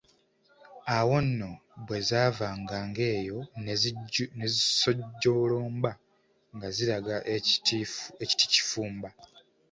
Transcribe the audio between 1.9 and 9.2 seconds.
zaavanga ng’eyo ne zisojjolomba nga ziraga e Kitikifumba.